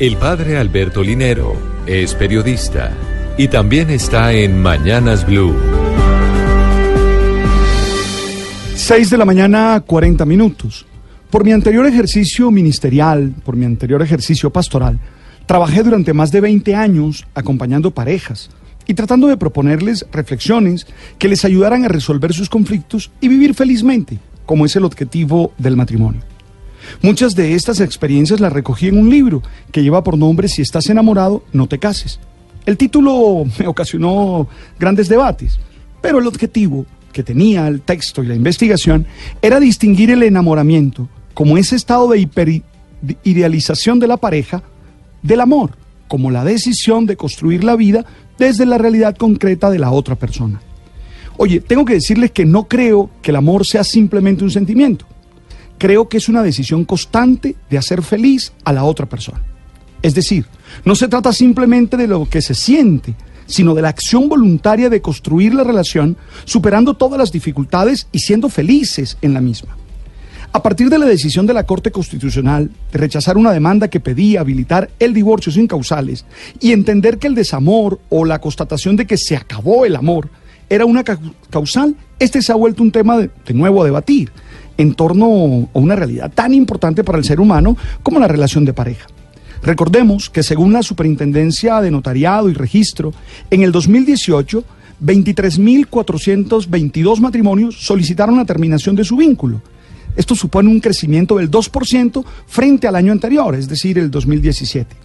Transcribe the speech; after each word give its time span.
El 0.00 0.16
padre 0.16 0.56
Alberto 0.56 1.02
Linero 1.02 1.54
es 1.84 2.14
periodista 2.14 2.90
y 3.36 3.48
también 3.48 3.90
está 3.90 4.32
en 4.32 4.62
Mañanas 4.62 5.26
Blue. 5.26 5.54
6 8.76 9.10
de 9.10 9.18
la 9.18 9.26
mañana, 9.26 9.82
40 9.86 10.24
minutos. 10.24 10.86
Por 11.28 11.44
mi 11.44 11.52
anterior 11.52 11.84
ejercicio 11.84 12.50
ministerial, 12.50 13.34
por 13.44 13.56
mi 13.56 13.66
anterior 13.66 14.00
ejercicio 14.00 14.48
pastoral, 14.48 14.98
trabajé 15.44 15.82
durante 15.82 16.14
más 16.14 16.32
de 16.32 16.40
20 16.40 16.74
años 16.74 17.26
acompañando 17.34 17.90
parejas 17.90 18.48
y 18.86 18.94
tratando 18.94 19.26
de 19.26 19.36
proponerles 19.36 20.06
reflexiones 20.10 20.86
que 21.18 21.28
les 21.28 21.44
ayudaran 21.44 21.84
a 21.84 21.88
resolver 21.88 22.32
sus 22.32 22.48
conflictos 22.48 23.10
y 23.20 23.28
vivir 23.28 23.52
felizmente, 23.52 24.18
como 24.46 24.64
es 24.64 24.74
el 24.76 24.86
objetivo 24.86 25.52
del 25.58 25.76
matrimonio. 25.76 26.29
Muchas 27.02 27.34
de 27.34 27.54
estas 27.54 27.80
experiencias 27.80 28.40
las 28.40 28.52
recogí 28.52 28.88
en 28.88 28.98
un 28.98 29.10
libro 29.10 29.42
que 29.72 29.82
lleva 29.82 30.04
por 30.04 30.18
nombre 30.18 30.48
Si 30.48 30.62
estás 30.62 30.88
enamorado, 30.88 31.44
no 31.52 31.66
te 31.66 31.78
cases. 31.78 32.20
El 32.66 32.76
título 32.76 33.44
me 33.58 33.66
ocasionó 33.66 34.48
grandes 34.78 35.08
debates, 35.08 35.58
pero 36.00 36.18
el 36.18 36.26
objetivo 36.26 36.86
que 37.12 37.22
tenía 37.22 37.66
el 37.66 37.80
texto 37.80 38.22
y 38.22 38.26
la 38.26 38.34
investigación 38.34 39.06
era 39.42 39.58
distinguir 39.58 40.10
el 40.10 40.22
enamoramiento 40.22 41.08
como 41.34 41.58
ese 41.58 41.76
estado 41.76 42.08
de 42.08 42.18
hiperidealización 42.20 43.98
de 43.98 44.06
la 44.06 44.16
pareja 44.16 44.62
del 45.22 45.40
amor, 45.40 45.72
como 46.08 46.30
la 46.30 46.44
decisión 46.44 47.06
de 47.06 47.16
construir 47.16 47.64
la 47.64 47.76
vida 47.76 48.04
desde 48.38 48.66
la 48.66 48.78
realidad 48.78 49.16
concreta 49.16 49.70
de 49.70 49.78
la 49.78 49.90
otra 49.90 50.14
persona. 50.16 50.60
Oye, 51.36 51.60
tengo 51.60 51.84
que 51.84 51.94
decirles 51.94 52.30
que 52.32 52.44
no 52.44 52.68
creo 52.68 53.10
que 53.22 53.30
el 53.30 53.36
amor 53.36 53.66
sea 53.66 53.84
simplemente 53.84 54.44
un 54.44 54.50
sentimiento. 54.50 55.06
Creo 55.80 56.10
que 56.10 56.18
es 56.18 56.28
una 56.28 56.42
decisión 56.42 56.84
constante 56.84 57.56
de 57.70 57.78
hacer 57.78 58.02
feliz 58.02 58.52
a 58.64 58.72
la 58.74 58.84
otra 58.84 59.06
persona. 59.06 59.42
Es 60.02 60.14
decir, 60.14 60.44
no 60.84 60.94
se 60.94 61.08
trata 61.08 61.32
simplemente 61.32 61.96
de 61.96 62.06
lo 62.06 62.28
que 62.28 62.42
se 62.42 62.54
siente, 62.54 63.14
sino 63.46 63.74
de 63.74 63.80
la 63.80 63.88
acción 63.88 64.28
voluntaria 64.28 64.90
de 64.90 65.00
construir 65.00 65.54
la 65.54 65.64
relación, 65.64 66.18
superando 66.44 66.92
todas 66.92 67.18
las 67.18 67.32
dificultades 67.32 68.08
y 68.12 68.18
siendo 68.18 68.50
felices 68.50 69.16
en 69.22 69.32
la 69.32 69.40
misma. 69.40 69.74
A 70.52 70.62
partir 70.62 70.90
de 70.90 70.98
la 70.98 71.06
decisión 71.06 71.46
de 71.46 71.54
la 71.54 71.64
Corte 71.64 71.90
Constitucional 71.90 72.70
de 72.92 72.98
rechazar 72.98 73.38
una 73.38 73.52
demanda 73.52 73.88
que 73.88 74.00
pedía 74.00 74.42
habilitar 74.42 74.90
el 74.98 75.14
divorcio 75.14 75.50
sin 75.50 75.66
causales 75.66 76.26
y 76.60 76.72
entender 76.72 77.16
que 77.16 77.26
el 77.26 77.34
desamor 77.34 78.00
o 78.10 78.26
la 78.26 78.38
constatación 78.38 78.96
de 78.96 79.06
que 79.06 79.16
se 79.16 79.34
acabó 79.34 79.86
el 79.86 79.96
amor 79.96 80.28
era 80.68 80.84
una 80.84 81.04
causal, 81.48 81.96
este 82.18 82.42
se 82.42 82.52
ha 82.52 82.56
vuelto 82.56 82.82
un 82.82 82.92
tema 82.92 83.16
de, 83.16 83.30
de 83.46 83.54
nuevo 83.54 83.80
a 83.80 83.86
debatir 83.86 84.30
en 84.80 84.94
torno 84.94 85.68
a 85.74 85.78
una 85.78 85.94
realidad 85.94 86.32
tan 86.32 86.54
importante 86.54 87.04
para 87.04 87.18
el 87.18 87.24
ser 87.24 87.38
humano 87.38 87.76
como 88.02 88.18
la 88.18 88.26
relación 88.26 88.64
de 88.64 88.72
pareja. 88.72 89.06
Recordemos 89.62 90.30
que 90.30 90.42
según 90.42 90.72
la 90.72 90.82
Superintendencia 90.82 91.82
de 91.82 91.90
Notariado 91.90 92.48
y 92.48 92.54
Registro, 92.54 93.12
en 93.50 93.60
el 93.60 93.72
2018, 93.72 94.64
23.422 95.04 97.20
matrimonios 97.20 97.76
solicitaron 97.78 98.38
la 98.38 98.46
terminación 98.46 98.96
de 98.96 99.04
su 99.04 99.18
vínculo. 99.18 99.60
Esto 100.16 100.34
supone 100.34 100.70
un 100.70 100.80
crecimiento 100.80 101.36
del 101.36 101.50
2% 101.50 102.24
frente 102.46 102.88
al 102.88 102.96
año 102.96 103.12
anterior, 103.12 103.54
es 103.54 103.68
decir, 103.68 103.98
el 103.98 104.10
2017. 104.10 104.96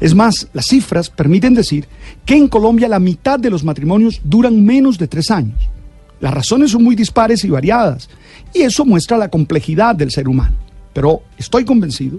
Es 0.00 0.14
más, 0.14 0.48
las 0.52 0.66
cifras 0.66 1.08
permiten 1.08 1.54
decir 1.54 1.88
que 2.26 2.36
en 2.36 2.48
Colombia 2.48 2.88
la 2.88 3.00
mitad 3.00 3.40
de 3.40 3.48
los 3.48 3.64
matrimonios 3.64 4.20
duran 4.22 4.62
menos 4.62 4.98
de 4.98 5.08
tres 5.08 5.30
años. 5.30 5.56
Las 6.20 6.34
razones 6.34 6.72
son 6.72 6.84
muy 6.84 6.94
dispares 6.94 7.42
y 7.44 7.48
variadas, 7.48 8.10
y 8.58 8.62
eso 8.62 8.84
muestra 8.84 9.16
la 9.16 9.28
complejidad 9.28 9.94
del 9.94 10.10
ser 10.10 10.28
humano. 10.28 10.56
Pero 10.92 11.22
estoy 11.36 11.64
convencido 11.64 12.18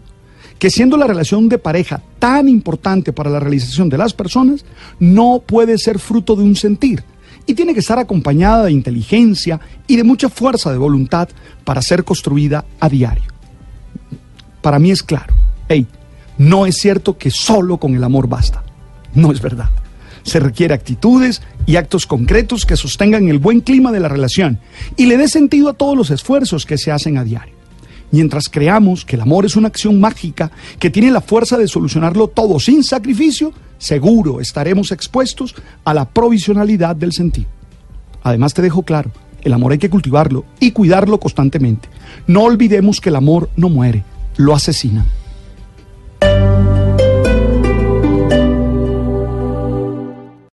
que 0.57 0.69
siendo 0.69 0.97
la 0.97 1.07
relación 1.07 1.49
de 1.49 1.57
pareja 1.57 2.01
tan 2.17 2.47
importante 2.47 3.13
para 3.13 3.29
la 3.29 3.39
realización 3.39 3.89
de 3.89 3.97
las 3.97 4.13
personas, 4.13 4.63
no 4.99 5.43
puede 5.45 5.77
ser 5.77 5.99
fruto 5.99 6.35
de 6.35 6.43
un 6.43 6.55
sentir 6.55 7.03
y 7.45 7.53
tiene 7.53 7.73
que 7.73 7.79
estar 7.79 7.97
acompañada 7.99 8.65
de 8.65 8.71
inteligencia 8.71 9.59
y 9.87 9.95
de 9.95 10.03
mucha 10.03 10.29
fuerza 10.29 10.71
de 10.71 10.77
voluntad 10.77 11.29
para 11.63 11.81
ser 11.81 12.03
construida 12.03 12.65
a 12.79 12.89
diario. 12.89 13.23
Para 14.61 14.79
mí 14.79 14.91
es 14.91 15.01
claro, 15.01 15.33
hey, 15.67 15.87
no 16.37 16.65
es 16.65 16.77
cierto 16.77 17.17
que 17.17 17.31
solo 17.31 17.77
con 17.77 17.95
el 17.95 18.03
amor 18.03 18.27
basta. 18.27 18.63
No 19.13 19.31
es 19.31 19.41
verdad. 19.41 19.69
Se 20.23 20.39
requiere 20.39 20.73
actitudes 20.73 21.41
y 21.65 21.75
actos 21.75 22.05
concretos 22.05 22.65
que 22.65 22.77
sostengan 22.77 23.27
el 23.29 23.39
buen 23.39 23.61
clima 23.61 23.91
de 23.91 23.99
la 23.99 24.07
relación 24.07 24.59
y 24.95 25.05
le 25.05 25.17
dé 25.17 25.27
sentido 25.27 25.69
a 25.69 25.73
todos 25.73 25.97
los 25.97 26.11
esfuerzos 26.11 26.65
que 26.65 26.77
se 26.77 26.91
hacen 26.91 27.17
a 27.17 27.23
diario 27.23 27.59
mientras 28.11 28.49
creamos 28.49 29.05
que 29.05 29.15
el 29.15 29.21
amor 29.21 29.45
es 29.45 29.55
una 29.55 29.67
acción 29.67 29.99
mágica 29.99 30.51
que 30.79 30.89
tiene 30.89 31.11
la 31.11 31.21
fuerza 31.21 31.57
de 31.57 31.67
solucionarlo 31.67 32.27
todo 32.27 32.59
sin 32.59 32.83
sacrificio, 32.83 33.53
seguro 33.77 34.39
estaremos 34.41 34.91
expuestos 34.91 35.55
a 35.83 35.93
la 35.93 36.05
provisionalidad 36.05 36.95
del 36.95 37.13
sentido. 37.13 37.47
Además 38.23 38.53
te 38.53 38.61
dejo 38.61 38.83
claro, 38.83 39.11
el 39.41 39.53
amor 39.53 39.71
hay 39.71 39.77
que 39.77 39.89
cultivarlo 39.89 40.45
y 40.59 40.71
cuidarlo 40.71 41.19
constantemente. 41.19 41.87
No 42.27 42.43
olvidemos 42.43 42.99
que 42.99 43.09
el 43.09 43.15
amor 43.15 43.49
no 43.55 43.69
muere, 43.69 44.03
lo 44.37 44.53
asesina. 44.53 45.05